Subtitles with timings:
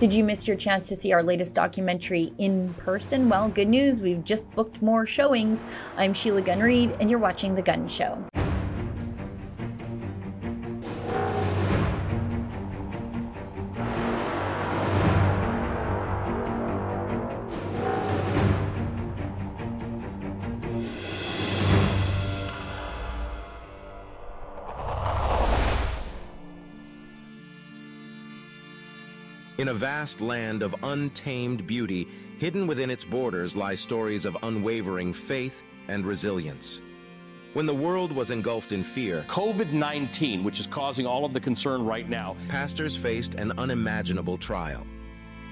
[0.00, 3.28] Did you miss your chance to see our latest documentary in person?
[3.28, 5.66] Well, good news, we've just booked more showings.
[5.98, 8.16] I'm Sheila Gunn Reid, and you're watching The Gunn Show.
[29.70, 32.08] A vast land of untamed beauty,
[32.38, 36.80] hidden within its borders lie stories of unwavering faith and resilience.
[37.52, 41.40] When the world was engulfed in fear, COVID 19, which is causing all of the
[41.40, 44.84] concern right now, pastors faced an unimaginable trial.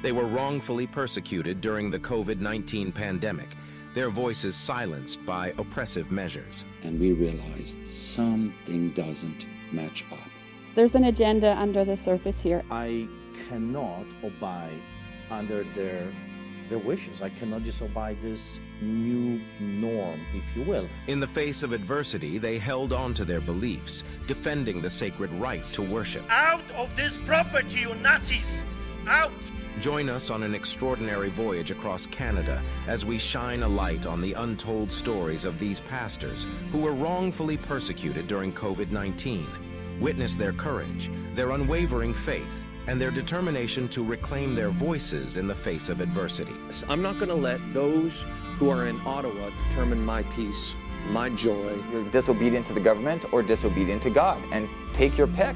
[0.03, 3.51] They were wrongfully persecuted during the COVID 19 pandemic,
[3.95, 6.65] their voices silenced by oppressive measures.
[6.83, 10.19] And we realized something doesn't match up.
[10.75, 12.65] There's an agenda under the surface here.
[12.69, 13.09] I
[13.47, 14.81] cannot abide
[15.31, 16.07] under their
[16.69, 17.23] their wishes.
[17.23, 20.89] I cannot just abide this new norm, if you will.
[21.07, 25.65] In the face of adversity, they held on to their beliefs, defending the sacred right
[25.73, 26.25] to worship.
[26.29, 28.63] Out of this property, you Nazis!
[29.07, 29.33] Out!
[29.81, 34.33] Join us on an extraordinary voyage across Canada as we shine a light on the
[34.33, 39.47] untold stories of these pastors who were wrongfully persecuted during COVID 19.
[40.01, 45.55] Witness their courage, their unwavering faith, and their determination to reclaim their voices in the
[45.55, 46.55] face of adversity.
[46.89, 48.25] I'm not going to let those
[48.57, 50.75] who are in Ottawa determine my peace,
[51.11, 51.79] my joy.
[51.93, 55.55] You're disobedient to the government or disobedient to God, and take your pick.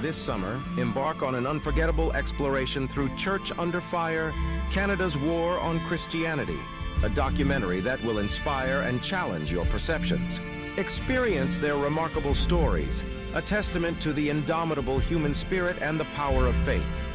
[0.00, 4.32] This summer, embark on an unforgettable exploration through Church Under Fire
[4.70, 6.60] Canada's War on Christianity,
[7.02, 10.38] a documentary that will inspire and challenge your perceptions.
[10.76, 13.02] Experience their remarkable stories
[13.34, 17.09] a testament to the indomitable human spirit and the power of faith.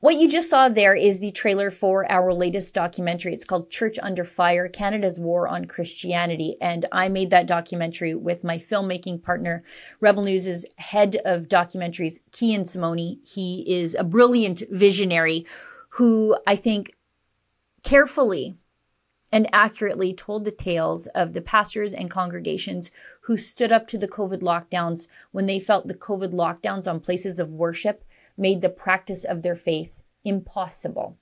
[0.00, 3.34] What you just saw there is the trailer for our latest documentary.
[3.34, 6.56] It's called Church Under Fire Canada's War on Christianity.
[6.58, 9.62] And I made that documentary with my filmmaking partner,
[10.00, 13.18] Rebel News' head of documentaries, Kian Simone.
[13.26, 15.44] He is a brilliant visionary
[15.90, 16.96] who I think
[17.84, 18.56] carefully
[19.30, 22.90] and accurately told the tales of the pastors and congregations
[23.24, 27.38] who stood up to the COVID lockdowns when they felt the COVID lockdowns on places
[27.38, 28.02] of worship
[28.36, 31.18] made the practice of their faith impossible.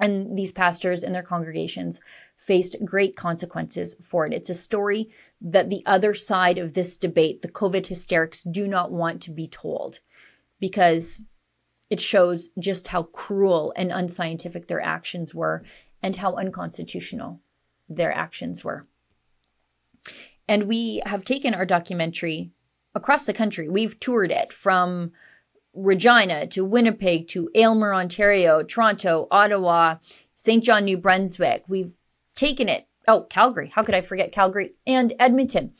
[0.00, 2.00] And these pastors and their congregations
[2.36, 4.32] faced great consequences for it.
[4.32, 8.92] It's a story that the other side of this debate, the COVID hysterics, do not
[8.92, 9.98] want to be told
[10.60, 11.22] because
[11.90, 15.64] it shows just how cruel and unscientific their actions were
[16.02, 17.40] and how unconstitutional
[17.88, 18.86] their actions were.
[20.46, 22.52] And we have taken our documentary
[22.94, 23.68] across the country.
[23.68, 25.12] We've toured it from
[25.74, 29.96] Regina to Winnipeg to Aylmer, Ontario, Toronto, Ottawa,
[30.34, 30.62] St.
[30.62, 31.64] John, New Brunswick.
[31.68, 31.92] We've
[32.34, 32.86] taken it.
[33.06, 33.70] Oh, Calgary.
[33.74, 35.72] How could I forget Calgary and Edmonton?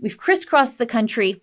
[0.00, 1.42] We've crisscrossed the country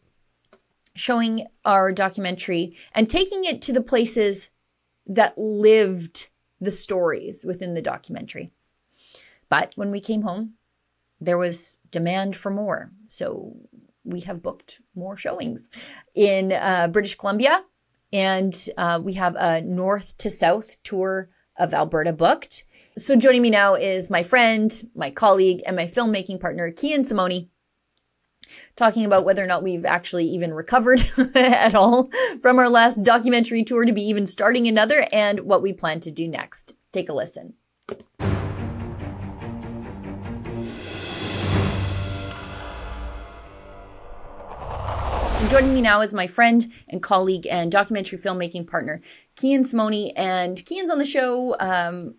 [0.96, 4.50] showing our documentary and taking it to the places
[5.08, 6.28] that lived
[6.60, 8.52] the stories within the documentary.
[9.48, 10.56] But when we came home,
[11.22, 12.92] there was demand for more.
[13.08, 13.56] So
[14.04, 15.70] we have booked more showings
[16.16, 17.64] in uh, British Columbia,
[18.12, 22.64] and uh, we have a north to south tour of Alberta booked.
[22.98, 27.50] So joining me now is my friend, my colleague, and my filmmaking partner, Kian Simone,
[28.76, 31.02] talking about whether or not we've actually even recovered
[31.36, 32.10] at all
[32.42, 36.12] from our last documentary tour to be even starting another and what we plan to
[36.12, 36.74] do next.
[36.92, 37.54] Take a listen.
[45.40, 49.00] So joining me now is my friend and colleague and documentary filmmaking partner,
[49.38, 50.12] Kian Simone.
[50.18, 52.16] And Kian's on the show um,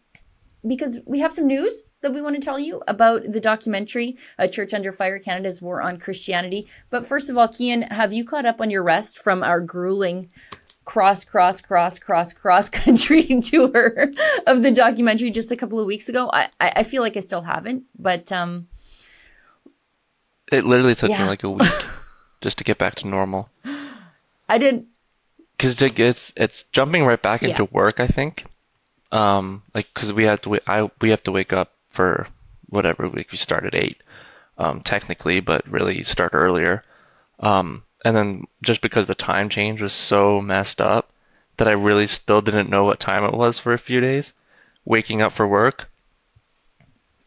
[0.66, 4.48] because we have some news that we want to tell you about the documentary, A
[4.48, 6.66] Church Under Fire Canada's War on Christianity.
[6.88, 10.30] But first of all, Kian, have you caught up on your rest from our grueling
[10.86, 14.12] cross, cross, cross, cross, cross country tour
[14.46, 16.30] of the documentary just a couple of weeks ago?
[16.32, 18.68] I, I feel like I still haven't, but um,
[20.50, 21.24] it literally took yeah.
[21.24, 21.68] me like a week.
[22.40, 23.48] just to get back to normal.
[24.48, 24.86] I didn't.
[25.56, 27.68] Because it's it's jumping right back into yeah.
[27.70, 28.00] work.
[28.00, 28.46] I think,
[29.12, 32.26] um, like because we have to I we have to wake up for
[32.68, 34.02] whatever week we start at eight.
[34.60, 36.84] um, technically, but really start earlier.
[37.40, 41.10] Um, and then just because the time change was so messed up
[41.56, 44.34] that I really still didn't know what time it was for a few days,
[44.84, 45.89] waking up for work,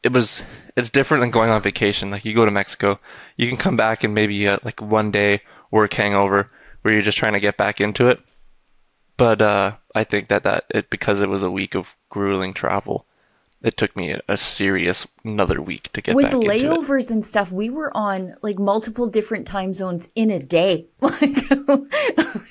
[0.03, 0.43] it was
[0.75, 2.11] it's different than going on vacation.
[2.11, 2.99] Like you go to Mexico,
[3.37, 5.41] you can come back and maybe get like one day
[5.71, 6.51] work hangover
[6.81, 8.19] where you're just trying to get back into it.
[9.15, 13.05] But uh, I think that that it because it was a week of grueling travel,
[13.61, 17.51] it took me a, serious another week to get with layovers and stuff.
[17.51, 20.87] We were on like multiple different time zones in a day.
[21.01, 21.13] Like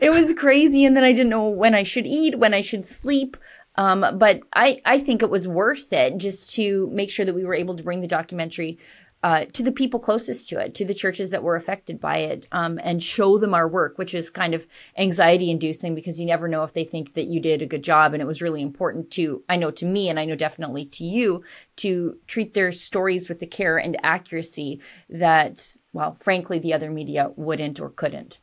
[0.00, 2.86] it was crazy, and then I didn't know when I should eat, when I should
[2.86, 3.36] sleep.
[3.78, 7.44] Um, but I, I think it was worth it just to make sure that we
[7.44, 8.80] were able to bring the documentary
[9.22, 12.46] uh, to the people closest to it, to the churches that were affected by it,
[12.50, 14.66] um, and show them our work, which is kind of
[14.96, 18.14] anxiety inducing because you never know if they think that you did a good job.
[18.14, 21.04] And it was really important to, I know to me, and I know definitely to
[21.04, 21.44] you,
[21.76, 27.30] to treat their stories with the care and accuracy that, well, frankly, the other media
[27.36, 28.38] wouldn't or couldn't.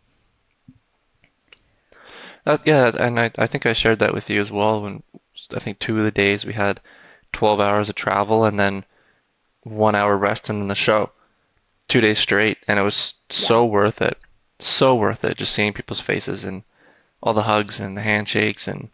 [2.45, 4.81] Uh, yeah, and I, I think I shared that with you as well.
[4.81, 5.03] When
[5.53, 6.79] I think two of the days we had
[7.33, 8.85] 12 hours of travel and then
[9.63, 11.11] one hour rest and then the show,
[11.87, 14.17] two days straight, and it was so worth it,
[14.59, 15.37] so worth it.
[15.37, 16.63] Just seeing people's faces and
[17.21, 18.89] all the hugs and the handshakes and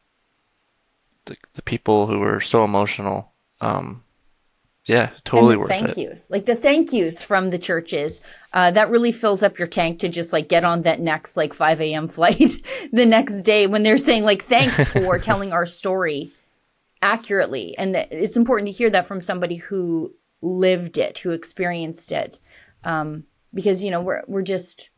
[1.26, 3.32] the the people who were so emotional.
[3.60, 4.04] Um,
[4.86, 5.96] yeah, totally worth thank it.
[5.96, 8.22] Thank yous, like the thank yous from the churches,
[8.54, 11.54] uh, that really fills up your tank to just like get on that next like
[11.54, 12.08] 5 a.m.
[12.08, 12.56] flight
[12.92, 16.32] the next day when they're saying like thanks for telling our story
[17.02, 22.40] accurately, and it's important to hear that from somebody who lived it, who experienced it,
[22.84, 24.90] um, because you know we're we're just,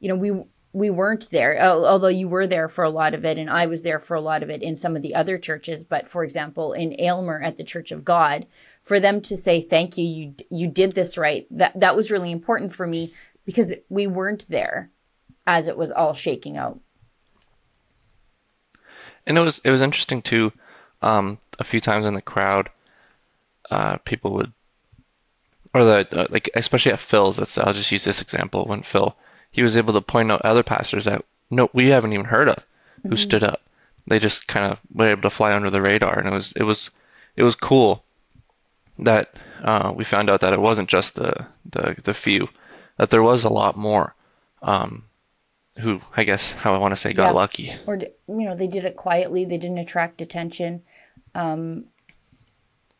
[0.00, 0.32] you know we
[0.74, 3.84] we weren't there, although you were there for a lot of it, and I was
[3.84, 5.84] there for a lot of it in some of the other churches.
[5.84, 8.46] But for example, in Aylmer at the Church of God,
[8.82, 11.46] for them to say thank you, you you did this right.
[11.52, 13.14] That that was really important for me
[13.44, 14.90] because we weren't there
[15.46, 16.80] as it was all shaking out.
[19.26, 20.52] And it was it was interesting too.
[21.02, 22.70] Um, a few times in the crowd,
[23.70, 24.52] uh, people would,
[25.72, 27.36] or the uh, like, especially at Phil's.
[27.36, 29.16] That's I'll just use this example when Phil
[29.54, 32.66] he was able to point out other pastors that no, we haven't even heard of
[33.02, 33.16] who mm-hmm.
[33.16, 33.62] stood up.
[34.06, 36.64] They just kind of were able to fly under the radar, and it was it
[36.64, 36.90] was
[37.36, 38.02] it was cool
[38.98, 42.48] that uh, we found out that it wasn't just the the, the few,
[42.98, 44.14] that there was a lot more.
[44.60, 45.04] Um,
[45.78, 47.32] who I guess how I want to say got yeah.
[47.32, 47.72] lucky.
[47.86, 49.44] Or you know they did it quietly.
[49.44, 50.82] They didn't attract attention.
[51.34, 51.86] Um,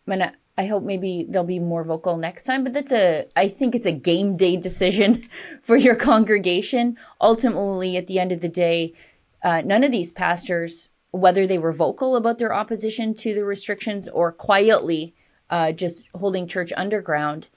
[0.06, 3.74] and I, hope maybe they'll be more vocal next time, but that's a, I think
[3.74, 5.22] it's a game day decision
[5.62, 6.98] for your congregation.
[7.20, 8.94] Ultimately, at the end of the day,
[9.42, 14.08] uh, none of these pastors, whether they were vocal about their opposition to the restrictions
[14.08, 15.14] or quietly
[15.50, 17.48] uh, just holding church underground,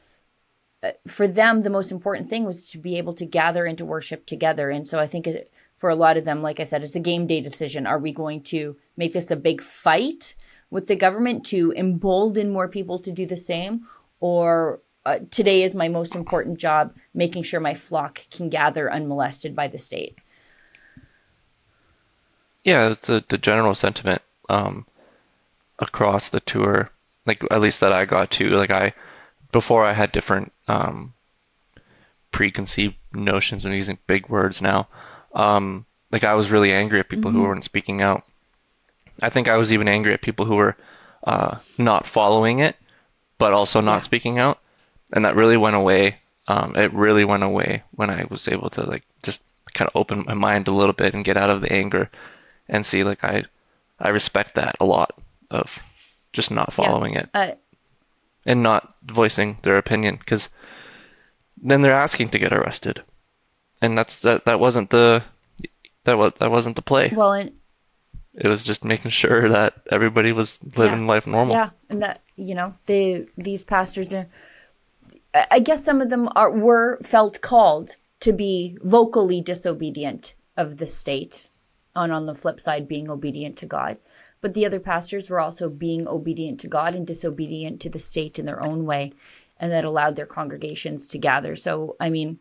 [0.84, 3.86] uh, for them, the most important thing was to be able to gather and to
[3.86, 4.70] worship together.
[4.70, 7.00] And so I think it, for a lot of them, like I said, it's a
[7.00, 7.88] game day decision.
[7.88, 10.34] Are we going to make this a big fight?
[10.70, 13.86] with the government to embolden more people to do the same
[14.20, 19.56] or uh, today is my most important job making sure my flock can gather unmolested
[19.56, 20.18] by the state
[22.64, 24.86] yeah it's the general sentiment um,
[25.80, 26.90] across the tour
[27.26, 28.94] like at least that i got to like i
[29.52, 31.14] before i had different um,
[32.32, 34.88] preconceived notions and using big words now
[35.34, 37.40] um, like i was really angry at people mm-hmm.
[37.40, 38.24] who weren't speaking out
[39.22, 40.76] I think I was even angry at people who were
[41.24, 42.76] uh, not following it,
[43.38, 44.00] but also not yeah.
[44.00, 44.60] speaking out,
[45.14, 46.18] and that really went away.
[46.48, 49.42] Um, it really went away when I was able to like just
[49.74, 52.10] kind of open my mind a little bit and get out of the anger
[52.70, 53.46] and see like I
[54.00, 55.18] I respect that a lot
[55.52, 55.80] of
[56.34, 57.20] just not following yeah.
[57.20, 57.52] it uh,
[58.46, 60.50] and not voicing their opinion because
[61.62, 63.04] then they're asking to get arrested,
[63.82, 65.24] and that's that that wasn't the
[66.04, 67.12] that was that wasn't the play.
[67.14, 67.52] Well, and
[68.38, 71.08] it was just making sure that everybody was living yeah.
[71.08, 71.56] life normal.
[71.56, 74.28] Yeah, and that you know, they these pastors are.
[75.52, 80.88] I guess some of them are were felt called to be vocally disobedient of the
[80.88, 81.50] state,
[81.96, 83.98] and on the flip side, being obedient to God.
[84.40, 88.38] But the other pastors were also being obedient to God and disobedient to the state
[88.38, 89.14] in their own way,
[89.60, 91.56] and that allowed their congregations to gather.
[91.56, 92.40] So, I mean,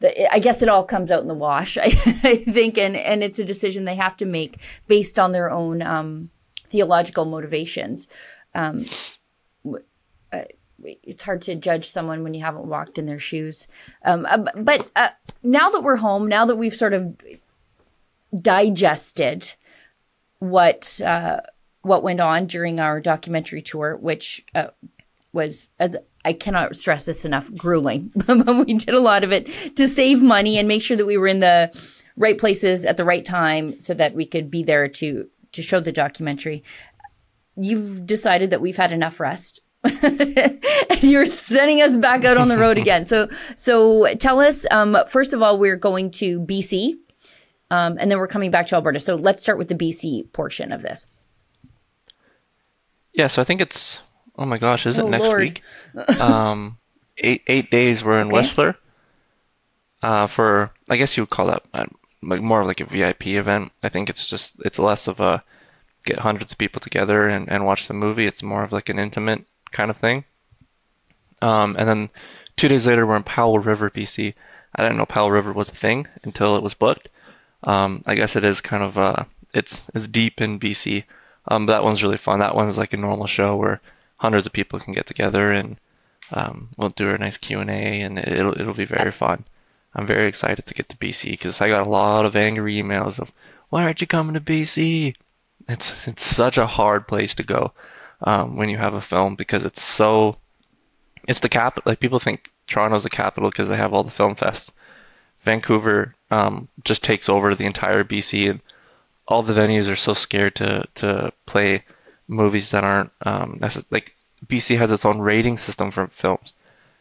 [0.00, 1.84] the, I guess it all comes out in the wash, I,
[2.22, 5.82] I, think, and, and it's a decision they have to make based on their own
[5.82, 6.30] um,
[6.68, 8.08] theological motivations.
[8.54, 8.86] Um,
[10.32, 10.44] uh,
[10.82, 13.66] it's hard to judge someone when you haven't walked in their shoes.
[14.04, 15.10] Um, uh, but uh,
[15.42, 17.16] now that we're home, now that we've sort of
[18.34, 19.54] digested
[20.38, 21.40] what uh,
[21.82, 24.68] what went on during our documentary tour, which uh,
[25.32, 25.96] was as
[26.26, 28.10] I cannot stress this enough, grueling.
[28.26, 31.16] but we did a lot of it to save money and make sure that we
[31.16, 31.70] were in the
[32.16, 35.78] right places at the right time so that we could be there to to show
[35.78, 36.64] the documentary.
[37.56, 39.60] You've decided that we've had enough rest.
[40.02, 43.04] and you're sending us back out on the road again.
[43.04, 44.66] So, so tell us.
[44.72, 46.94] Um, first of all, we're going to BC,
[47.70, 48.98] um, and then we're coming back to Alberta.
[48.98, 51.06] So let's start with the BC portion of this.
[53.14, 54.00] Yeah, so I think it's
[54.38, 55.40] oh my gosh, is it oh, next Lord.
[55.40, 55.62] week?
[56.20, 56.78] um,
[57.18, 58.36] eight eight days we're in okay.
[58.36, 58.76] Whistler.
[60.02, 61.86] Uh, for I guess you would call that uh,
[62.20, 63.72] more of like a VIP event.
[63.82, 65.42] I think it's just it's less of a
[66.04, 68.26] get hundreds of people together and, and watch the movie.
[68.26, 70.24] It's more of like an intimate kind of thing.
[71.42, 72.10] Um, and then
[72.56, 74.34] two days later we're in Powell River, BC.
[74.74, 77.08] I didn't know Powell River was a thing until it was booked.
[77.64, 81.04] Um, I guess it is kind of uh, it's it's deep in BC.
[81.48, 82.40] Um, but that one's really fun.
[82.40, 83.80] That one's like a normal show where
[84.16, 85.76] hundreds of people can get together and
[86.32, 89.44] um, we'll do a nice Q and A, and it'll it'll be very fun.
[89.94, 93.18] I'm very excited to get to BC because I got a lot of angry emails
[93.18, 93.32] of
[93.70, 95.14] why aren't you coming to BC?
[95.68, 97.72] It's it's such a hard place to go
[98.20, 100.36] um, when you have a film because it's so
[101.26, 101.90] it's the capital.
[101.90, 104.72] Like people think Toronto's the capital because they have all the film fests.
[105.42, 108.60] Vancouver um, just takes over the entire BC and
[109.28, 111.84] all the venues are so scared to to play
[112.28, 114.14] movies that aren't um, necess- like
[114.46, 116.52] BC has its own rating system for films.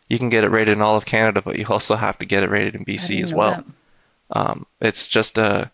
[0.07, 2.43] You can get it rated in all of Canada, but you also have to get
[2.43, 3.63] it rated in BC as well.
[4.29, 5.71] Um, it's just a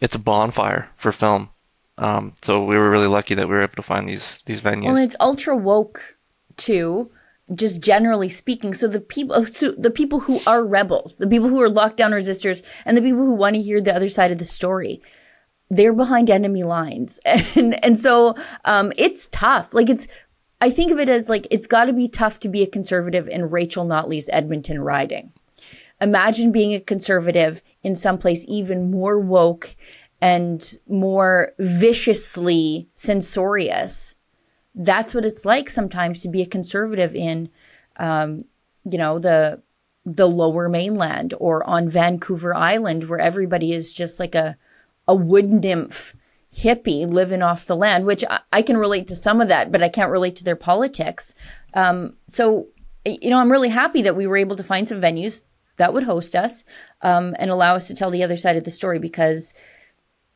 [0.00, 1.48] it's a bonfire for film.
[1.98, 4.84] Um, so we were really lucky that we were able to find these these venues.
[4.84, 6.16] Well, it's ultra woke
[6.56, 7.10] too,
[7.54, 8.74] just generally speaking.
[8.74, 12.62] So the people, so the people who are rebels, the people who are lockdown resistors,
[12.84, 15.00] and the people who want to hear the other side of the story
[15.68, 17.18] they're behind enemy lines.
[17.56, 19.74] And and so um, it's tough.
[19.74, 20.06] Like it's
[20.58, 23.28] i think of it as like it's got to be tough to be a conservative
[23.28, 25.32] in rachel notley's edmonton riding.
[26.00, 29.74] Imagine being a conservative in some place even more woke
[30.20, 34.16] and more viciously censorious.
[34.74, 37.48] That's what it's like sometimes to be a conservative in
[37.98, 38.44] um,
[38.84, 39.62] you know the
[40.04, 44.56] the lower mainland or on vancouver island where everybody is just like a
[45.08, 46.14] a wood nymph
[46.54, 49.82] hippie living off the land, which I, I, can relate to some of that, but
[49.82, 51.34] I can't relate to their politics.
[51.74, 52.68] Um, so,
[53.04, 55.42] you know, I'm really happy that we were able to find some venues
[55.76, 56.64] that would host us
[57.02, 59.52] um, and allow us to tell the other side of the story because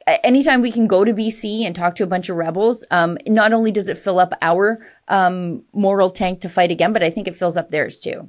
[0.07, 3.53] anytime we can go to BC and talk to a bunch of rebels, um, not
[3.53, 7.29] only does it fill up our um, moral tank to fight again, but I think
[7.29, 8.29] it fills up theirs too.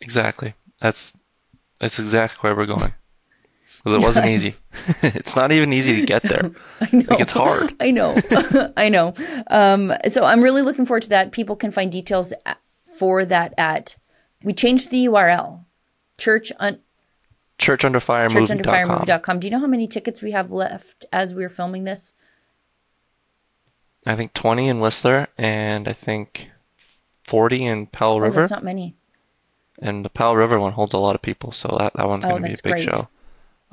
[0.00, 0.54] Exactly.
[0.80, 1.16] That's
[1.78, 2.92] that's exactly where we're going
[3.78, 4.54] because it wasn't easy.
[5.02, 6.50] it's not even easy to get there.
[6.80, 7.04] I know.
[7.08, 7.74] Like it's hard.
[7.80, 8.16] I know.
[8.76, 9.14] I know.
[9.48, 11.32] Um, so I'm really looking forward to that.
[11.32, 12.32] People can find details
[12.98, 13.96] for that at.
[14.42, 15.64] We changed the URL.
[16.18, 16.80] Church un.
[17.58, 19.40] Churchunderfiremovie.com.
[19.40, 22.14] Do you know how many tickets we have left as we're filming this?
[24.06, 26.50] I think 20 in Whistler and I think
[27.24, 28.40] 40 in Powell River.
[28.40, 28.96] Oh, that's not many.
[29.78, 32.30] And the Powell River one holds a lot of people, so that, that one's oh,
[32.30, 32.84] going to be a big great.
[32.84, 33.08] show.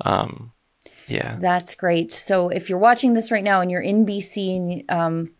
[0.00, 0.52] Um,
[1.06, 1.36] yeah.
[1.40, 2.12] That's great.
[2.12, 5.30] So if you're watching this right now and you're in BC and um,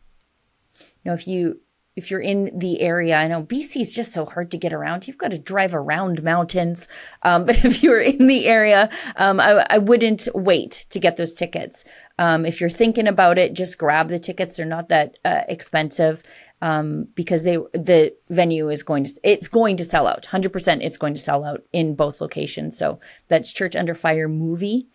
[0.78, 1.60] you know if you
[1.94, 5.06] if you're in the area, I know BC is just so hard to get around.
[5.06, 6.88] You've got to drive around mountains.
[7.22, 11.34] Um, but if you're in the area, um, I, I, wouldn't wait to get those
[11.34, 11.84] tickets.
[12.18, 14.56] Um, if you're thinking about it, just grab the tickets.
[14.56, 16.22] They're not that uh, expensive
[16.62, 20.24] um, because they the venue is going to it's going to sell out.
[20.26, 22.78] Hundred percent, it's going to sell out in both locations.
[22.78, 24.86] So that's churchunderfiremovie.com.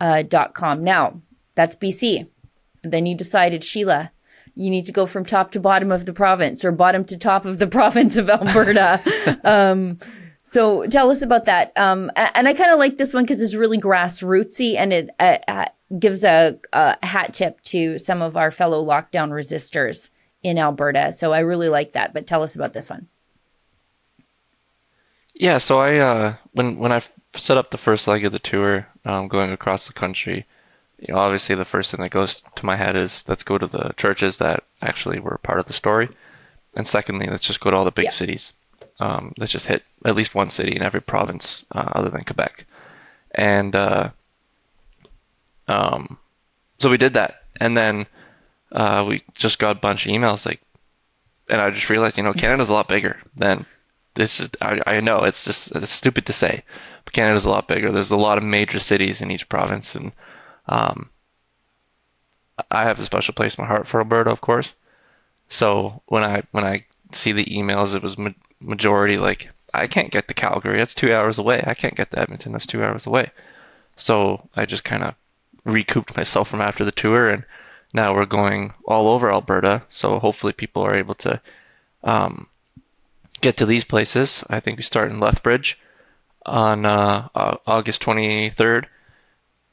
[0.00, 0.82] Uh, dot com.
[0.82, 1.20] now
[1.54, 2.28] that's BC.
[2.82, 4.10] Then you decided, Sheila,
[4.56, 7.46] you need to go from top to bottom of the province or bottom to top
[7.46, 9.00] of the province of Alberta.
[9.44, 9.98] um,
[10.42, 11.72] so tell us about that.
[11.76, 15.38] Um, and I kind of like this one because it's really grassrootsy and it uh,
[15.46, 20.10] uh, gives a, a, hat tip to some of our fellow lockdown resistors
[20.42, 21.12] in Alberta.
[21.12, 22.12] So I really like that.
[22.12, 23.08] But tell us about this one.
[25.34, 27.02] Yeah, so I uh, when when I
[27.34, 30.46] set up the first leg of the tour, um, going across the country,
[30.98, 33.66] you know, obviously the first thing that goes to my head is let's go to
[33.66, 36.08] the churches that actually were part of the story,
[36.74, 38.10] and secondly, let's just go to all the big yeah.
[38.10, 38.52] cities.
[39.00, 42.66] Um, let's just hit at least one city in every province uh, other than Quebec,
[43.34, 44.10] and uh,
[45.66, 46.18] um,
[46.78, 48.06] so we did that, and then
[48.72, 50.60] uh, we just got a bunch of emails like,
[51.48, 53.66] and I just realized, you know, Canada's a lot bigger than
[54.14, 54.40] this.
[54.40, 56.62] Is, I, I know it's just it's stupid to say,
[57.04, 57.92] but Canada's a lot bigger.
[57.92, 60.12] There's a lot of major cities in each province, and
[60.66, 61.10] um,
[62.70, 64.74] I have a special place in my heart for Alberta, of course.
[65.48, 67.94] So when I when I see the emails.
[67.94, 70.78] It was ma- majority like, I can't get to Calgary.
[70.78, 71.62] That's two hours away.
[71.66, 72.52] I can't get to Edmonton.
[72.52, 73.30] That's two hours away.
[73.96, 75.14] So I just kind of
[75.64, 77.44] recouped myself from after the tour, and
[77.92, 79.82] now we're going all over Alberta.
[79.90, 81.40] So hopefully people are able to
[82.02, 82.48] um,
[83.40, 84.44] get to these places.
[84.48, 85.78] I think we start in Lethbridge
[86.46, 87.28] on uh,
[87.66, 88.86] August 23rd.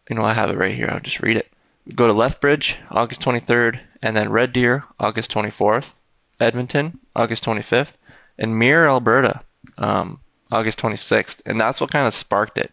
[0.10, 0.90] You know, I have it right here.
[0.92, 1.50] I'll just read it.
[1.96, 5.92] Go to Lethbridge, August 23rd, and then Red Deer, August 24th,
[6.40, 7.92] Edmonton, August 25th,
[8.38, 9.42] and Mirror, Alberta,
[9.78, 10.20] um,
[10.52, 11.42] August 26th.
[11.46, 12.72] And that's what kind of sparked it.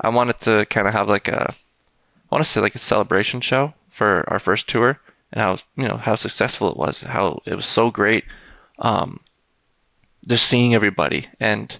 [0.00, 3.40] I wanted to kind of have like a, I want to say like a celebration
[3.40, 4.98] show for our first tour
[5.30, 8.24] and how you know how successful it was, how it was so great.
[8.78, 9.20] Um,
[10.26, 11.78] just seeing everybody and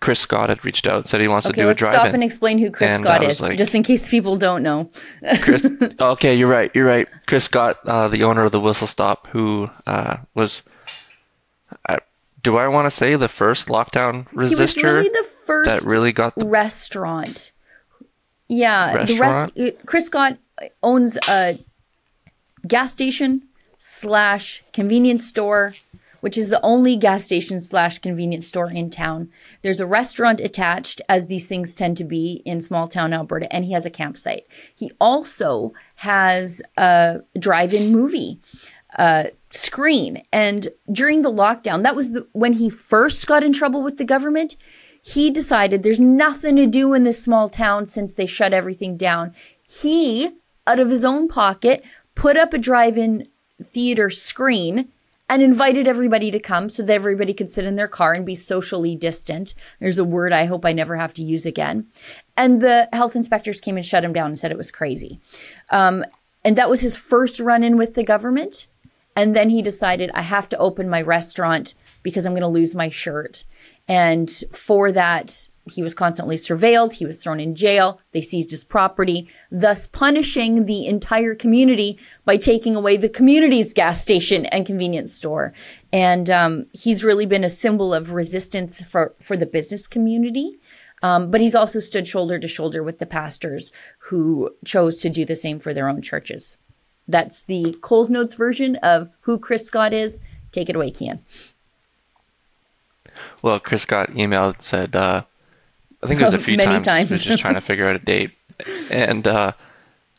[0.00, 2.00] Chris Scott had reached out and said he wants okay, to do a drive-in.
[2.00, 4.90] Stop and explain who Chris and Scott is, like, just in case people don't know.
[5.40, 5.70] Chris,
[6.00, 6.72] okay, you're right.
[6.74, 7.06] You're right.
[7.26, 10.62] Chris Scott, uh, the owner of the Whistle Stop, who uh, was,
[11.88, 11.98] uh,
[12.42, 14.48] do I want to say the first lockdown resistor?
[14.48, 17.52] He was really the first that really got the restaurant.
[18.48, 19.54] Yeah, restaurant?
[19.54, 19.86] the rest.
[19.86, 20.38] Chris Scott
[20.82, 21.58] owns a
[22.66, 23.42] gas station
[23.76, 25.72] slash convenience store
[26.20, 29.30] which is the only gas station slash convenience store in town.
[29.62, 33.64] There's a restaurant attached, as these things tend to be in small town Alberta, and
[33.64, 34.44] he has a campsite.
[34.74, 38.40] He also has a drive in movie.
[38.98, 43.84] Uh, screen and during the lockdown that was the, when he first got in trouble
[43.84, 44.56] with the government
[45.00, 49.32] he decided there's nothing to do in this small town since they shut everything down
[49.62, 50.28] he
[50.70, 51.84] out of his own pocket
[52.14, 53.26] put up a drive-in
[53.62, 54.88] theater screen
[55.28, 58.34] and invited everybody to come so that everybody could sit in their car and be
[58.34, 59.54] socially distant.
[59.78, 61.86] There's a word I hope I never have to use again.
[62.36, 65.20] And the health inspectors came and shut him down and said it was crazy.
[65.70, 66.04] Um,
[66.44, 68.66] and that was his first run in with the government.
[69.14, 72.74] And then he decided, I have to open my restaurant because I'm going to lose
[72.74, 73.44] my shirt.
[73.86, 76.94] And for that, he was constantly surveilled.
[76.94, 78.00] He was thrown in jail.
[78.12, 84.00] They seized his property, thus punishing the entire community by taking away the community's gas
[84.00, 85.52] station and convenience store.
[85.92, 90.58] And um, he's really been a symbol of resistance for, for the business community.
[91.02, 95.24] Um, but he's also stood shoulder to shoulder with the pastors who chose to do
[95.24, 96.58] the same for their own churches.
[97.08, 100.20] That's the Coles Notes version of who Chris Scott is.
[100.52, 101.20] Take it away, Kian.
[103.42, 105.24] Well, Chris Scott emailed said, uh,
[106.02, 106.86] I think it was a few times.
[106.86, 107.10] times.
[107.10, 108.32] was just trying to figure out a date,
[108.90, 109.52] and uh,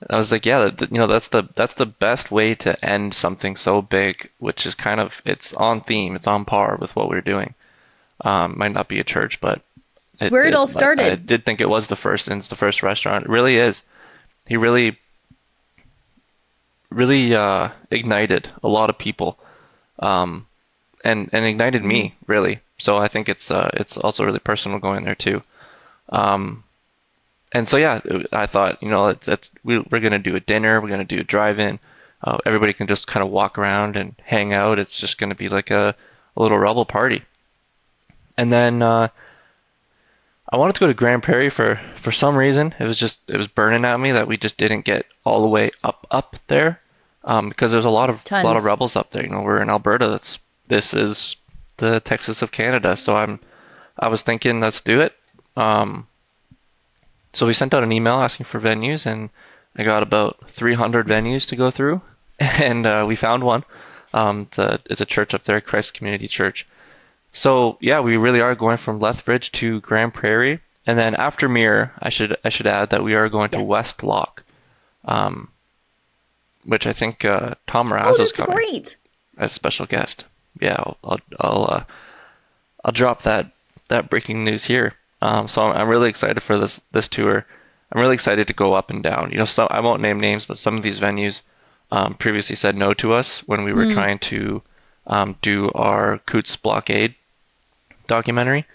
[0.09, 3.55] I was like, yeah, you know, that's the that's the best way to end something
[3.55, 7.21] so big, which is kind of it's on theme, it's on par with what we're
[7.21, 7.53] doing.
[8.23, 9.61] Um, might not be a church, but
[10.15, 11.05] it's it, where it, it all started.
[11.05, 13.25] I, I did think it was the first, and it's the first restaurant.
[13.25, 13.83] It really is.
[14.47, 14.97] He really,
[16.89, 19.37] really uh, ignited a lot of people,
[19.99, 20.47] um,
[21.03, 22.31] and and ignited me mm-hmm.
[22.31, 22.59] really.
[22.79, 25.43] So I think it's uh, it's also really personal going there too.
[26.11, 26.63] Um,
[27.51, 27.99] and so yeah,
[28.31, 31.23] I thought you know it's we, are gonna do a dinner, we're gonna do a
[31.23, 31.79] drive-in.
[32.23, 34.79] Uh, everybody can just kind of walk around and hang out.
[34.79, 35.95] It's just gonna be like a,
[36.37, 37.23] a little rebel party.
[38.37, 39.09] And then uh,
[40.49, 42.73] I wanted to go to Grande Prairie for for some reason.
[42.79, 45.47] It was just it was burning at me that we just didn't get all the
[45.47, 46.79] way up up there
[47.23, 49.23] um, because there's a lot of a lot of rebels up there.
[49.23, 50.09] You know, we're in Alberta.
[50.09, 51.35] That's this is
[51.77, 52.95] the Texas of Canada.
[52.97, 53.39] So I'm
[53.97, 55.15] I was thinking let's do it.
[55.55, 56.07] Um,
[57.33, 59.29] so we sent out an email asking for venues, and
[59.75, 62.01] I got about 300 venues to go through,
[62.39, 63.63] and uh, we found one.
[64.13, 66.67] Um, it's, a, it's a church up there, Christ Community Church.
[67.33, 71.93] So yeah, we really are going from Lethbridge to Grande Prairie, and then after Mirror,
[71.99, 73.61] I should I should add that we are going yes.
[73.61, 74.43] to Westlock,
[75.05, 75.47] um,
[76.65, 78.97] which I think uh, Tom Marazzo oh, is coming great.
[79.37, 80.25] as special guest.
[80.59, 81.83] Yeah, I'll I'll I'll, uh,
[82.83, 83.51] I'll drop that
[83.87, 84.93] that breaking news here.
[85.21, 87.45] Um, so I'm, I'm really excited for this this tour.
[87.91, 89.31] I'm really excited to go up and down.
[89.31, 91.41] You know, so I won't name names, but some of these venues
[91.91, 93.93] um, previously said no to us when we were mm.
[93.93, 94.61] trying to
[95.07, 97.15] um, do our Coutts blockade
[98.07, 98.65] documentary.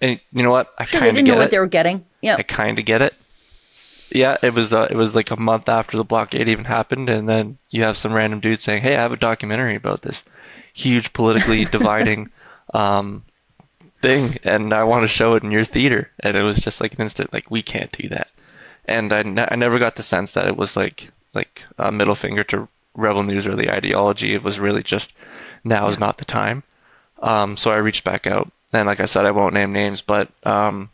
[0.00, 0.72] And you know what?
[0.78, 2.04] I sure, kind of didn't know what they were getting.
[2.20, 3.14] Yeah, I kind of get it.
[4.10, 7.28] Yeah, it was uh, it was like a month after the blockade even happened, and
[7.28, 10.24] then you have some random dude saying, "Hey, I have a documentary about this
[10.72, 12.30] huge politically dividing
[12.72, 13.24] um,
[14.04, 16.10] thing and I want to show it in your theater.
[16.20, 18.28] And it was just like an instant, like, we can't do that.
[18.86, 22.14] And I, n- I never got the sense that it was like, like a middle
[22.14, 24.34] finger to Rebel News or the ideology.
[24.34, 25.12] It was really just
[25.64, 26.62] now is not the time.
[27.20, 28.50] Um, so I reached back out.
[28.72, 30.90] And like I said, I won't name names, but um,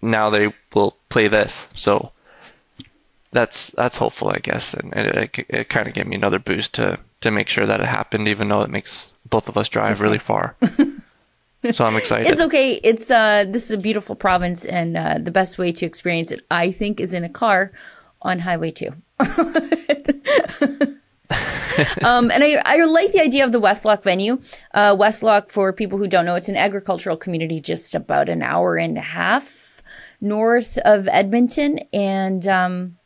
[0.00, 1.68] now they will play this.
[1.74, 2.12] So
[3.32, 6.74] that's that's hopeful, I guess, and it, it, it kind of gave me another boost
[6.74, 9.92] to to make sure that it happened, even though it makes both of us drive
[9.92, 10.02] okay.
[10.02, 10.54] really far.
[11.72, 12.26] so I'm excited.
[12.26, 12.74] It's okay.
[12.82, 16.44] It's uh, this is a beautiful province, and uh, the best way to experience it,
[16.50, 17.72] I think, is in a car
[18.20, 18.94] on Highway Two.
[22.02, 24.40] um, and I, I like the idea of the Westlock venue.
[24.74, 28.76] Uh, Westlock, for people who don't know, it's an agricultural community just about an hour
[28.76, 29.82] and a half
[30.20, 32.96] north of Edmonton, and um,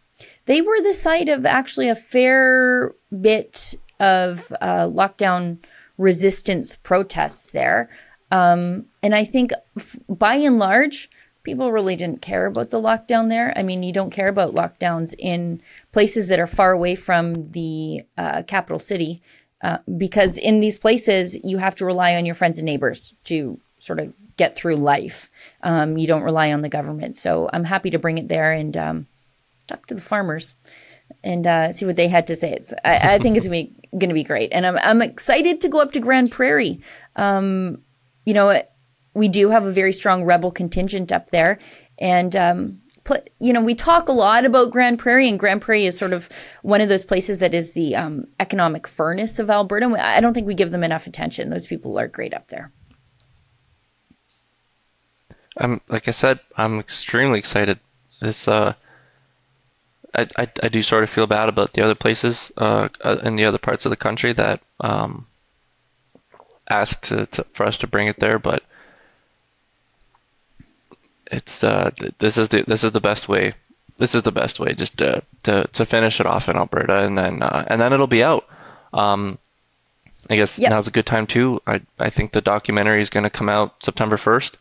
[0.47, 5.59] they were the site of actually a fair bit of uh, lockdown
[5.99, 7.89] resistance protests there.
[8.31, 11.09] Um, and I think f- by and large,
[11.43, 13.53] people really didn't care about the lockdown there.
[13.57, 15.63] I mean, you don't care about lockdowns in
[15.93, 19.23] places that are far away from the uh, capital city
[19.63, 23.61] uh, because in these places, you have to rely on your friends and neighbors to
[23.79, 25.31] sort of get through life.
[25.63, 27.17] Um, you don't rely on the government.
[27.17, 29.07] So I'm happy to bring it there and um,
[29.67, 30.55] talk to the farmers
[31.23, 32.53] and uh, see what they had to say.
[32.53, 34.53] It's, I, I think it's going to be great.
[34.53, 36.81] And I'm, I'm excited to go up to Grande Prairie.
[37.15, 37.83] Um,
[38.27, 38.61] you know,
[39.15, 41.59] we do have a very strong rebel contingent up there,
[41.99, 42.83] and um,
[43.41, 46.29] you know we talk a lot about Grande Prairie, and Grande Prairie is sort of
[46.61, 49.87] one of those places that is the um, economic furnace of Alberta.
[49.99, 51.49] I don't think we give them enough attention.
[51.49, 52.73] Those people are great up there.
[55.57, 57.79] I'm like I said, I'm extremely excited.
[58.21, 58.75] This uh,
[60.15, 63.37] I, I, I do sort of feel bad about the other places uh, uh in
[63.37, 65.27] the other parts of the country that um,
[66.69, 68.63] asked to, to, for us to bring it there, but
[71.29, 73.55] it's uh this is the this is the best way.
[73.99, 77.17] This is the best way just to to, to finish it off in Alberta, and
[77.17, 78.47] then uh, and then it'll be out.
[78.93, 79.39] Um,
[80.29, 80.71] I guess yep.
[80.71, 81.61] now's a good time too.
[81.67, 84.57] I I think the documentary is going to come out September first.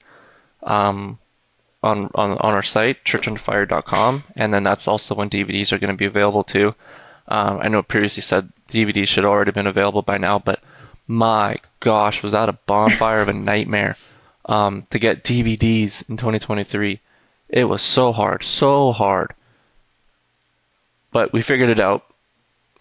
[0.64, 1.20] Um,
[1.86, 5.98] on, on, on our site, churchonfire.com and then that's also when DVDs are going to
[5.98, 6.74] be available too.
[7.28, 10.60] Um, I know previously said DVDs should already been available by now, but
[11.08, 13.96] my gosh, was that a bonfire of a nightmare
[14.46, 17.00] um, to get DVDs in 2023.
[17.50, 19.34] It was so hard, so hard.
[21.12, 22.06] But we figured it out,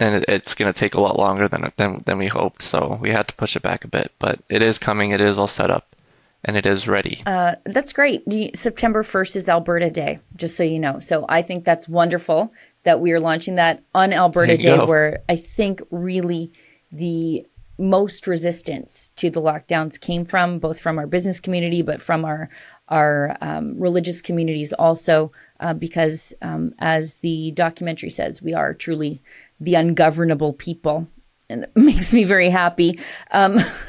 [0.00, 2.62] and it, it's going to take a lot longer than, than than we hoped.
[2.62, 5.10] So we had to push it back a bit, but it is coming.
[5.10, 5.94] It is all set up,
[6.44, 7.22] and it is ready.
[7.24, 8.24] Uh, that's great.
[8.56, 10.98] September 1st is Alberta Day, just so you know.
[10.98, 14.86] So I think that's wonderful that we are launching that on Alberta Day, go.
[14.86, 16.52] where I think really
[16.90, 17.46] the
[17.78, 22.48] most resistance to the lockdowns came from, both from our business community, but from our
[22.88, 29.22] our um, religious communities also, uh, because um, as the documentary says, we are truly
[29.58, 31.08] the ungovernable people,
[31.48, 32.98] and it makes me very happy.
[33.30, 33.56] Um,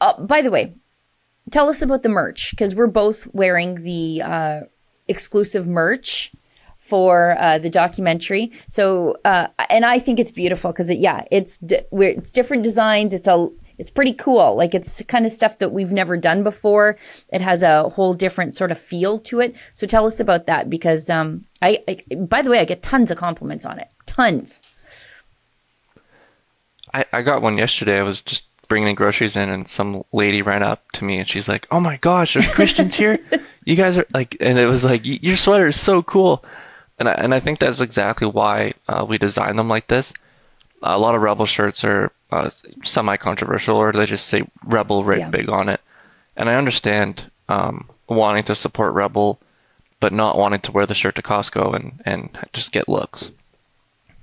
[0.00, 0.74] uh, by the way,
[1.50, 4.60] tell us about the merch because we're both wearing the uh,
[5.08, 6.32] exclusive merch
[6.88, 8.52] for uh, the documentary.
[8.68, 13.12] So, uh, and I think it's beautiful because it, yeah, it's di- it's different designs.
[13.12, 13.48] It's a
[13.78, 14.56] it's pretty cool.
[14.56, 16.98] Like it's kind of stuff that we've never done before.
[17.32, 19.56] It has a whole different sort of feel to it.
[19.72, 23.10] So tell us about that because um, I, I by the way, I get tons
[23.10, 23.88] of compliments on it.
[24.06, 24.62] Tons.
[26.92, 27.98] I, I got one yesterday.
[27.98, 31.48] I was just bringing groceries in, and some lady ran up to me and she's
[31.48, 33.18] like, "Oh my gosh, there's Christians here!
[33.64, 36.42] You guys are like," and it was like, "Your sweater is so cool."
[36.98, 40.12] And I, and I think that's exactly why uh, we designed them like this.
[40.82, 42.50] A lot of rebel shirts are uh,
[42.84, 45.30] semi-controversial, or they just say rebel right yeah.
[45.30, 45.80] big on it.
[46.36, 49.40] And I understand um, wanting to support rebel,
[50.00, 53.30] but not wanting to wear the shirt to Costco and and just get looks.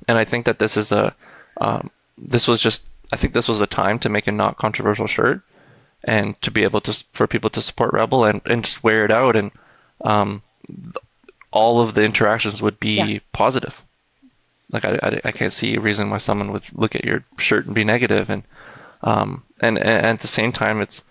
[0.07, 1.15] And I think that this is a
[1.59, 5.07] um, this was just I think this was a time to make a not controversial
[5.07, 5.41] shirt
[6.03, 9.11] and to be able to for people to support rebel and and just wear it
[9.11, 9.51] out and
[10.01, 10.41] um,
[11.55, 13.19] all of the interactions would be yeah.
[13.31, 13.81] positive.
[14.71, 17.65] Like I, I, I, can't see a reason why someone would look at your shirt
[17.65, 18.29] and be negative.
[18.29, 18.43] and
[19.01, 21.01] um, and, and at the same time, it's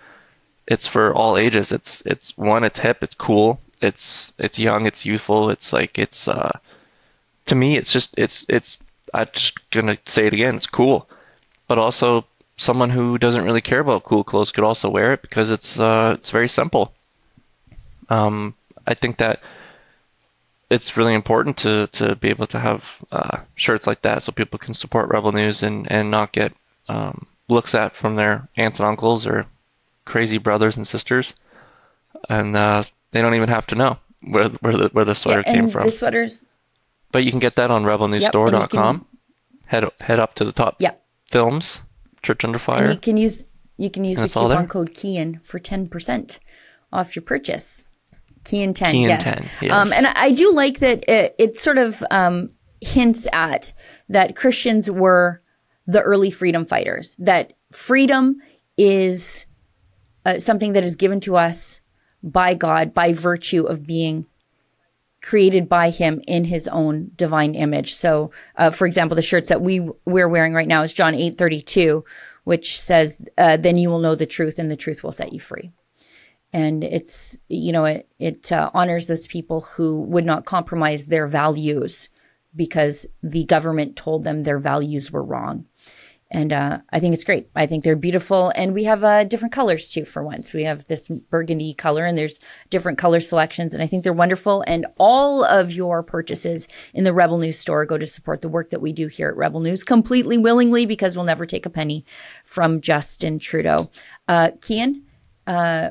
[0.66, 1.72] it's for all ages.
[1.72, 5.50] It's it's one, it's hip, it's cool, it's it's young, it's youthful.
[5.50, 6.58] It's like it's uh,
[7.46, 8.78] to me, it's just it's it's
[9.14, 10.56] I'm just gonna say it again.
[10.56, 11.08] It's cool,
[11.68, 12.26] but also
[12.56, 16.16] someone who doesn't really care about cool clothes could also wear it because it's uh,
[16.18, 16.92] it's very simple.
[18.10, 18.54] Um,
[18.86, 19.40] I think that
[20.70, 24.58] it's really important to, to be able to have uh, shirts like that so people
[24.58, 26.52] can support Rebel News and, and not get
[26.88, 29.46] um, looks at from their aunts and uncles or
[30.04, 31.34] crazy brothers and sisters.
[32.28, 35.54] And uh, they don't even have to know where, where, the, where the sweater yeah,
[35.54, 35.84] came from.
[35.84, 36.46] The sweaters.
[37.12, 38.96] But you can get that on rebelnewsstore.com.
[38.96, 40.76] Yep, head head up to the top.
[40.80, 41.00] Yep.
[41.30, 41.80] Films,
[42.22, 42.84] Church Under Fire.
[42.84, 46.40] And you can use you can use the coupon code Kian for ten percent
[46.92, 47.88] off your purchase.
[48.44, 49.24] Kian 10, yes.
[49.24, 49.72] 10, yes.
[49.72, 53.72] Um, and I do like that it, it sort of um, hints at
[54.08, 55.42] that Christians were
[55.86, 58.36] the early freedom fighters, that freedom
[58.76, 59.46] is
[60.24, 61.80] uh, something that is given to us
[62.22, 64.26] by God by virtue of being
[65.22, 67.94] created by him in his own divine image.
[67.94, 72.04] So, uh, for example, the shirts that we we're wearing right now is John 8:32,
[72.44, 75.40] which says, uh, "Then you will know the truth, and the truth will set you
[75.40, 75.72] free."
[76.54, 81.26] And it's you know it it uh, honors those people who would not compromise their
[81.26, 82.08] values
[82.56, 85.66] because the government told them their values were wrong.
[86.30, 87.48] And uh, I think it's great.
[87.54, 88.52] I think they're beautiful.
[88.56, 90.52] And we have uh, different colors too, for once.
[90.52, 92.40] We have this burgundy color, and there's
[92.70, 93.72] different color selections.
[93.72, 94.64] And I think they're wonderful.
[94.66, 98.70] And all of your purchases in the Rebel News store go to support the work
[98.70, 102.04] that we do here at Rebel News completely willingly because we'll never take a penny
[102.44, 103.90] from Justin Trudeau.
[104.26, 105.02] Uh, Kian,
[105.46, 105.90] uh,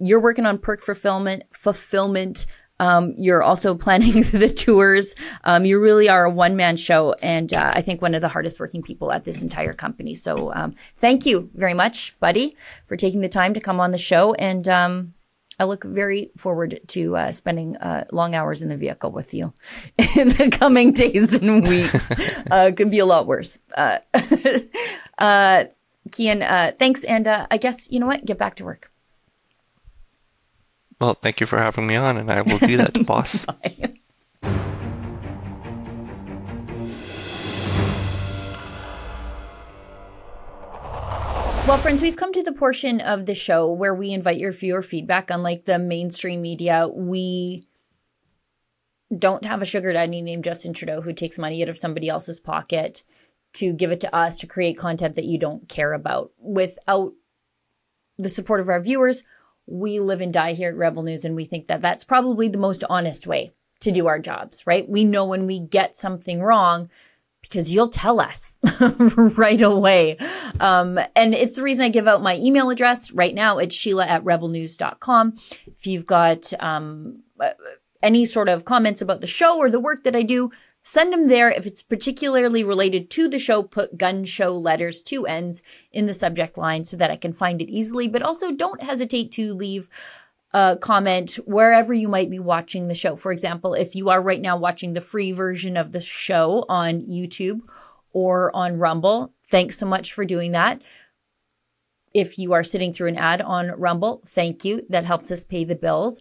[0.00, 2.46] you're working on perk fulfillment, fulfillment
[2.80, 5.14] um, you're also planning the tours.
[5.44, 8.28] Um, you really are a one man show, and uh, I think one of the
[8.28, 10.14] hardest working people at this entire company.
[10.16, 13.98] So um, thank you very much, buddy, for taking the time to come on the
[13.98, 14.34] show.
[14.34, 15.14] And um,
[15.60, 19.52] I look very forward to uh, spending uh, long hours in the vehicle with you
[20.16, 22.10] in the coming days and weeks.
[22.50, 23.58] uh, could be a lot worse.
[23.76, 23.98] Uh,
[25.18, 25.64] uh,
[26.08, 27.04] Kian, uh, thanks.
[27.04, 28.24] And uh, I guess, you know what?
[28.24, 28.90] Get back to work.
[31.00, 33.44] Well, thank you for having me on, and I will do that, boss.
[33.46, 33.94] Bye.
[41.66, 44.82] Well, friends, we've come to the portion of the show where we invite your viewer
[44.82, 45.30] feedback.
[45.30, 47.66] Unlike the mainstream media, we
[49.16, 52.40] don't have a sugar daddy named Justin Trudeau who takes money out of somebody else's
[52.40, 53.04] pocket
[53.54, 56.32] to give it to us to create content that you don't care about.
[56.38, 57.12] Without
[58.18, 59.22] the support of our viewers,
[59.66, 62.58] we live and die here at Rebel News, and we think that that's probably the
[62.58, 64.88] most honest way to do our jobs, right?
[64.88, 66.90] We know when we get something wrong
[67.42, 68.58] because you'll tell us
[69.36, 70.18] right away.
[70.60, 73.58] Um, and it's the reason I give out my email address right now.
[73.58, 75.34] It's Sheila at rebelnews.com.
[75.66, 77.50] If you've got um, uh,
[78.02, 80.50] any sort of comments about the show or the work that I do,
[80.82, 81.50] Send them there.
[81.50, 85.62] If it's particularly related to the show, put Gunn show letters, two N's
[85.92, 88.08] in the subject line so that I can find it easily.
[88.08, 89.88] But also don't hesitate to leave
[90.52, 93.14] a comment wherever you might be watching the show.
[93.14, 97.02] For example, if you are right now watching the free version of the show on
[97.02, 97.60] YouTube
[98.12, 100.82] or on Rumble, thanks so much for doing that.
[102.12, 104.84] If you are sitting through an ad on Rumble, thank you.
[104.88, 106.20] That helps us pay the bills.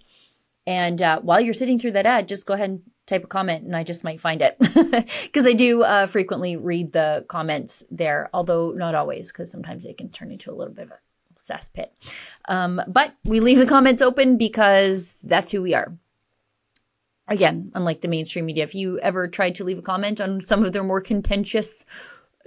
[0.67, 3.65] And uh, while you're sitting through that ad, just go ahead and type of comment
[3.65, 4.57] and I just might find it
[5.23, 9.93] because I do uh, frequently read the comments there, although not always because sometimes they
[9.93, 10.99] can turn into a little bit of a
[11.39, 11.87] cesspit.
[12.47, 15.93] Um, but we leave the comments open because that's who we are.
[17.27, 20.63] Again, unlike the mainstream media, if you ever tried to leave a comment on some
[20.63, 21.85] of their more contentious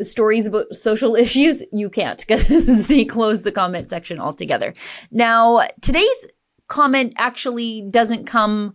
[0.00, 4.74] stories about social issues, you can't because they close the comment section altogether.
[5.10, 6.26] Now, today's
[6.68, 8.74] comment actually doesn't come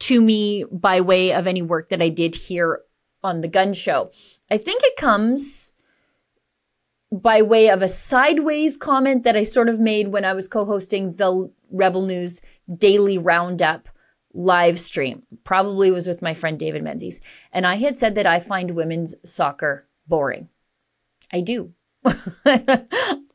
[0.00, 2.80] to me by way of any work that I did here
[3.22, 4.10] on the Gunn show.
[4.50, 5.72] I think it comes
[7.10, 10.64] by way of a sideways comment that I sort of made when I was co
[10.64, 12.40] hosting the Rebel News
[12.76, 13.88] Daily Roundup
[14.34, 15.22] live stream.
[15.44, 17.20] Probably was with my friend David Menzies.
[17.52, 20.48] And I had said that I find women's soccer boring.
[21.32, 21.72] I do.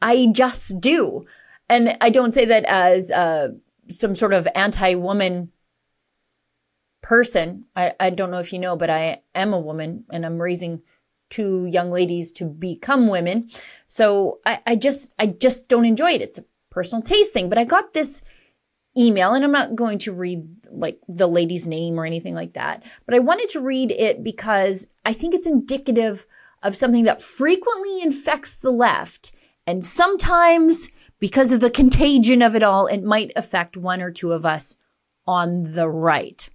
[0.02, 1.26] I just do.
[1.69, 3.50] And I don't say that as uh,
[3.89, 5.52] some sort of anti woman
[7.01, 7.65] person.
[7.75, 10.81] I, I don't know if you know, but I am a woman and I'm raising
[11.29, 13.49] two young ladies to become women.
[13.88, 16.21] So I, I just I just don't enjoy it.
[16.21, 17.49] It's a personal taste thing.
[17.49, 18.21] But I got this
[18.97, 22.83] email and I'm not going to read like the lady's name or anything like that.
[23.05, 26.25] But I wanted to read it because I think it's indicative
[26.63, 29.31] of something that frequently infects the left.
[29.65, 34.31] And sometimes, because of the contagion of it all, it might affect one or two
[34.33, 34.77] of us
[35.27, 36.49] on the right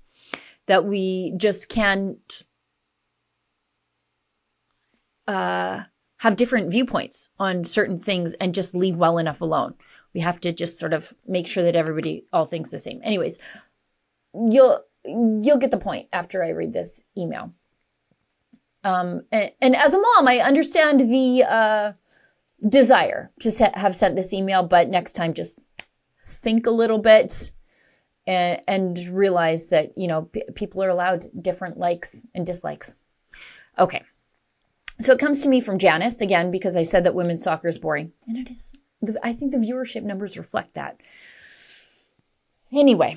[0.67, 2.43] that we just can't
[5.27, 5.83] uh,
[6.19, 9.75] have different viewpoints on certain things and just leave well enough alone.
[10.15, 13.01] We have to just sort of make sure that everybody all thinks the same.
[13.03, 13.39] Anyways,
[14.33, 17.53] you'll you'll get the point after I read this email.
[18.85, 21.93] Um, and, and as a mom, I understand the uh,
[22.67, 25.59] desire to have sent this email, but next time just
[26.27, 27.53] think a little bit
[28.27, 32.97] and, and realize that you know p- people are allowed different likes and dislikes.
[33.79, 34.03] Okay.
[35.01, 37.79] So it comes to me from janice again because i said that women's soccer is
[37.79, 38.13] boring.
[38.29, 38.75] And it is.
[39.23, 41.01] I think the viewership numbers reflect that.
[42.73, 43.17] Anyway.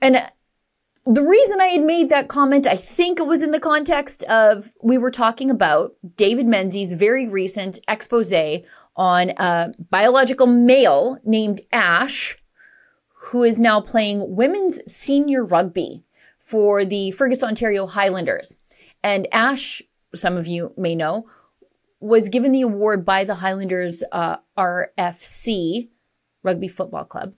[0.00, 0.28] And uh,
[1.06, 4.70] the reason I had made that comment, I think it was in the context of
[4.82, 8.32] we were talking about David Menzies' very recent expose
[8.94, 12.36] on a biological male named Ash,
[13.30, 16.02] who is now playing women's senior rugby
[16.40, 18.56] for the Fergus, Ontario Highlanders.
[19.04, 19.80] And Ash,
[20.12, 21.26] some of you may know,
[22.00, 25.88] was given the award by the Highlanders uh, RFC,
[26.42, 27.34] Rugby Football Club,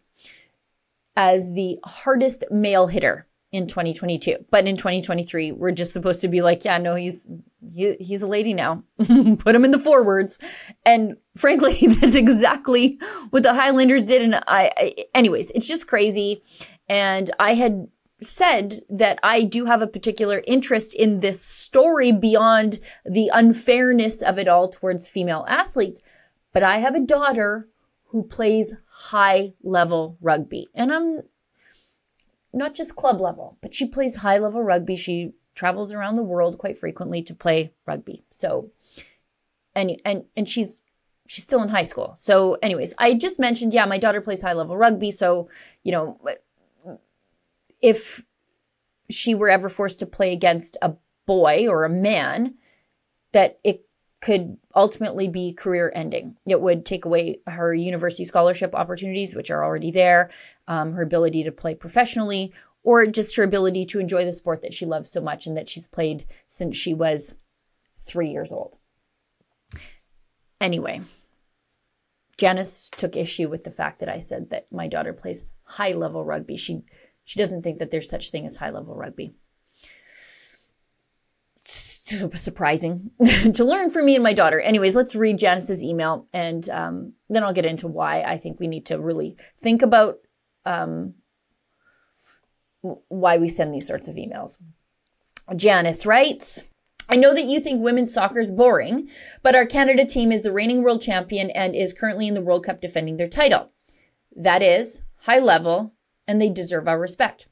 [1.16, 4.44] as the hardest male hitter in 2022.
[4.50, 7.28] But in 2023, we're just supposed to be like, yeah, no, he's
[7.72, 8.82] he, he's a lady now.
[8.98, 10.38] Put him in the forwards.
[10.84, 12.98] And frankly, that's exactly
[13.30, 14.22] what the Highlanders did.
[14.22, 16.42] And I, I, anyways, it's just crazy.
[16.88, 17.86] And I had
[18.20, 24.38] said that I do have a particular interest in this story beyond the unfairness of
[24.38, 26.00] it all towards female athletes.
[26.52, 27.68] But I have a daughter
[28.06, 30.68] who plays high level rugby.
[30.74, 31.22] And I'm
[32.54, 34.96] not just club level, but she plays high level rugby.
[34.96, 38.24] She travels around the world quite frequently to play rugby.
[38.30, 38.70] So,
[39.74, 40.82] and and and she's
[41.26, 42.14] she's still in high school.
[42.16, 45.10] So, anyways, I just mentioned, yeah, my daughter plays high level rugby.
[45.10, 45.48] So,
[45.82, 46.20] you know,
[47.80, 48.24] if
[49.10, 50.94] she were ever forced to play against a
[51.26, 52.54] boy or a man,
[53.32, 53.86] that it
[54.24, 56.34] could ultimately be career ending.
[56.46, 60.30] It would take away her university scholarship opportunities, which are already there,
[60.66, 64.72] um, her ability to play professionally, or just her ability to enjoy the sport that
[64.72, 67.34] she loves so much and that she's played since she was
[68.00, 68.78] three years old.
[70.58, 71.02] Anyway,
[72.38, 76.24] Janice took issue with the fact that I said that my daughter plays high level
[76.24, 76.56] rugby.
[76.56, 76.82] She
[77.26, 79.34] she doesn't think that there's such thing as high level rugby
[82.34, 83.10] surprising
[83.54, 84.60] to learn from me and my daughter.
[84.60, 88.66] Anyways, let's read Janice's email and um, then I'll get into why I think we
[88.66, 90.18] need to really think about
[90.66, 91.14] um,
[93.08, 94.58] why we send these sorts of emails.
[95.56, 96.64] Janice writes,
[97.08, 99.08] I know that you think women's soccer is boring,
[99.42, 102.64] but our Canada team is the reigning world champion and is currently in the World
[102.64, 103.70] Cup defending their title.
[104.34, 105.92] That is high level,
[106.26, 107.46] and they deserve our respect.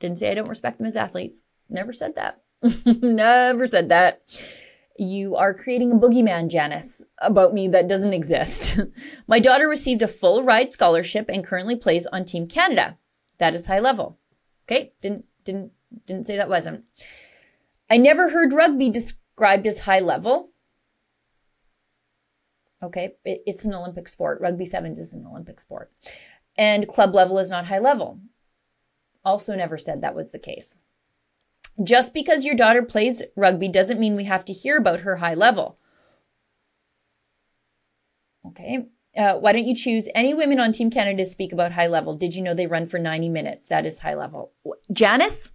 [0.00, 1.44] Didn't say I don't respect them as athletes.
[1.68, 2.43] Never said that.
[2.86, 4.22] Never said that.
[4.96, 8.78] You are creating a boogeyman, Janice, about me that doesn't exist.
[9.26, 12.96] My daughter received a full ride scholarship and currently plays on Team Canada.
[13.38, 14.18] That is high level.
[14.66, 15.72] Okay, didn't didn't
[16.06, 16.84] didn't say that wasn't.
[17.90, 20.50] I never heard rugby described as high level.
[22.82, 24.40] Okay, it, it's an Olympic sport.
[24.40, 25.92] Rugby sevens is an Olympic sport.
[26.56, 28.20] And club level is not high level.
[29.24, 30.76] Also, never said that was the case.
[31.82, 35.34] Just because your daughter plays rugby doesn't mean we have to hear about her high
[35.34, 35.78] level.
[38.46, 38.86] Okay.
[39.16, 42.16] Uh, why don't you choose any women on Team Canada to speak about high level?
[42.16, 43.66] Did you know they run for 90 minutes?
[43.66, 44.52] That is high level.
[44.92, 45.52] Janice,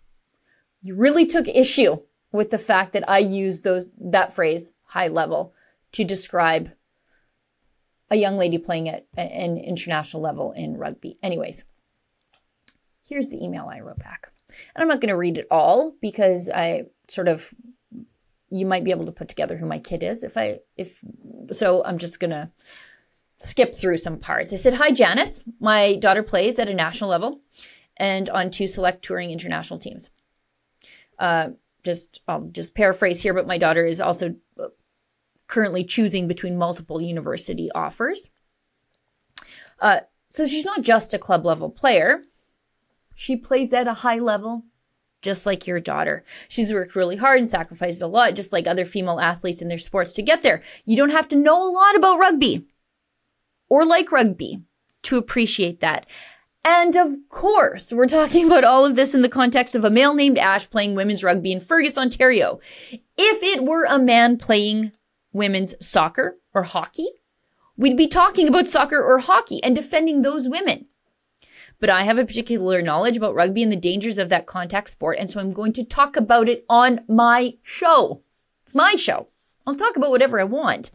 [0.81, 1.97] you really took issue
[2.31, 5.53] with the fact that I used those that phrase high level
[5.93, 6.71] to describe
[8.09, 11.17] a young lady playing at an international level in rugby.
[11.21, 11.63] Anyways,
[13.07, 14.31] here's the email I wrote back.
[14.75, 17.53] And I'm not going to read it all because I sort of
[18.51, 21.03] you might be able to put together who my kid is if I if
[21.51, 22.49] so I'm just going to
[23.39, 24.53] skip through some parts.
[24.53, 27.41] I said, "Hi Janice, my daughter plays at a national level
[27.97, 30.09] and on two select touring international teams."
[31.17, 31.49] Uh,
[31.83, 34.67] just I'll just paraphrase here, but my daughter is also uh,
[35.47, 38.29] currently choosing between multiple university offers.
[39.79, 42.21] Uh, so she's not just a club level player.
[43.19, 44.63] She plays at a high level,
[45.21, 46.23] just like your daughter.
[46.47, 49.77] She's worked really hard and sacrificed a lot, just like other female athletes in their
[49.77, 50.61] sports to get there.
[50.85, 52.65] You don't have to know a lot about rugby
[53.67, 54.63] or like rugby
[55.01, 56.05] to appreciate that.
[56.63, 60.13] And of course, we're talking about all of this in the context of a male
[60.13, 62.61] named Ash playing women's rugby in Fergus, Ontario.
[63.17, 64.93] If it were a man playing
[65.33, 67.09] women's soccer or hockey,
[67.75, 70.85] we'd be talking about soccer or hockey and defending those women
[71.79, 75.17] but I have a particular knowledge about rugby and the dangers of that contact sport.
[75.19, 78.21] And so I'm going to talk about it on my show.
[78.63, 79.27] It's my show.
[79.65, 80.91] I'll talk about whatever I want.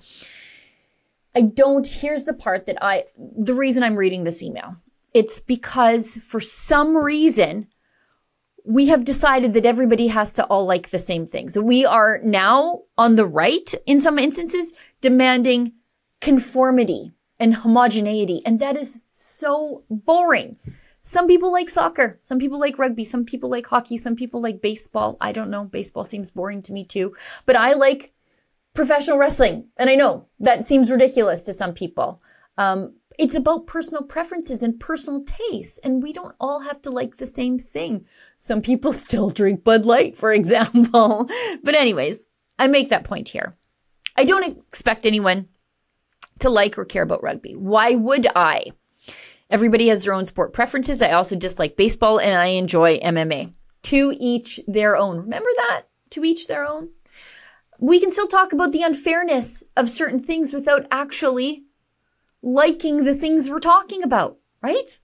[1.34, 4.76] I don't, here's the part that I, the reason I'm reading this email.
[5.12, 7.68] It's because for some reason,
[8.64, 11.58] we have decided that everybody has to all like the same things.
[11.58, 15.72] We are now on the right, in some instances, demanding
[16.20, 18.42] conformity and homogeneity.
[18.46, 20.56] And that is so boring.
[21.00, 22.18] Some people like soccer.
[22.22, 23.04] Some people like rugby.
[23.04, 23.96] Some people like hockey.
[23.96, 25.16] Some people like baseball.
[25.20, 25.64] I don't know.
[25.64, 27.14] Baseball seems boring to me too.
[27.46, 28.12] But I like
[28.74, 29.68] professional wrestling.
[29.76, 32.20] And I know that seems ridiculous to some people.
[32.58, 37.16] Um, It's about personal preferences and personal tastes, and we don't all have to like
[37.16, 38.06] the same thing.
[38.38, 41.28] Some people still drink Bud Light, for example.
[41.62, 42.26] but, anyways,
[42.58, 43.56] I make that point here.
[44.16, 45.48] I don't expect anyone
[46.40, 47.54] to like or care about rugby.
[47.54, 48.72] Why would I?
[49.50, 51.02] Everybody has their own sport preferences.
[51.02, 53.52] I also dislike baseball and I enjoy MMA.
[53.84, 55.18] To each their own.
[55.18, 55.82] Remember that?
[56.10, 56.88] To each their own.
[57.78, 61.64] We can still talk about the unfairness of certain things without actually
[62.42, 64.98] liking the things we're talking about, right?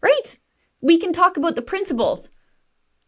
[0.00, 0.38] Right?
[0.80, 2.30] We can talk about the principles,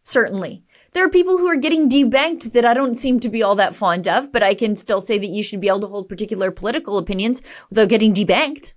[0.03, 0.63] certainly.
[0.93, 3.75] There are people who are getting debanked that I don't seem to be all that
[3.75, 6.49] fond of, but I can still say that you should be able to hold particular
[6.49, 8.73] political opinions without getting debanked.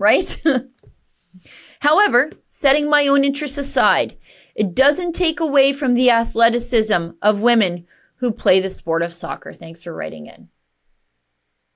[0.00, 0.42] Right?
[1.80, 4.16] However, setting my own interests aside,
[4.54, 7.86] it doesn't take away from the athleticism of women
[8.16, 9.52] who play the sport of soccer.
[9.52, 10.48] Thanks for writing in.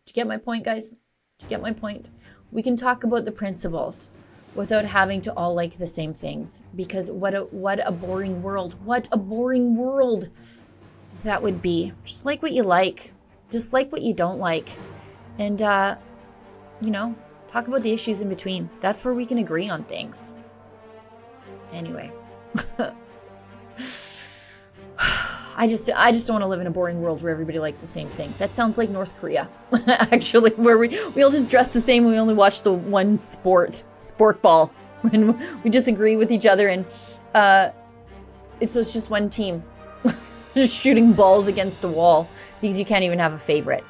[0.05, 0.91] Did you get my point, guys?
[0.91, 2.07] Did you get my point?
[2.51, 4.09] We can talk about the principles
[4.55, 8.75] without having to all like the same things because what a what a boring world.
[8.85, 10.31] What a boring world
[11.25, 11.93] that would be.
[12.05, 13.13] Just like what you like.
[13.51, 14.69] Just like what you don't like.
[15.39, 15.97] And uh
[16.81, 17.15] you know,
[17.55, 18.69] talk about the issues in between.
[18.81, 20.35] That's where we can agree on things.
[21.73, 22.11] Anyway.
[25.57, 27.81] I just I just don't want to live in a boring world where everybody likes
[27.81, 28.35] the same thing.
[28.39, 29.49] That sounds like North Korea,
[29.87, 32.05] actually, where we we all just dress the same.
[32.07, 34.73] We only watch the one sport, sport ball,
[35.13, 36.69] and we just agree with each other.
[36.69, 36.85] And
[37.35, 37.71] uh,
[38.59, 39.63] it's, it's just one team,
[40.57, 42.29] just shooting balls against the wall
[42.61, 43.85] because you can't even have a favorite.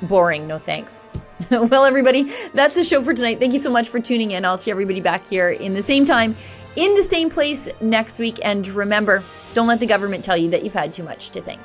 [0.00, 1.02] Boring, no thanks.
[1.50, 3.38] well, everybody, that's the show for tonight.
[3.38, 4.44] Thank you so much for tuning in.
[4.44, 6.36] I'll see everybody back here in the same time,
[6.76, 8.38] in the same place next week.
[8.42, 9.22] And remember,
[9.52, 11.60] don't let the government tell you that you've had too much to think.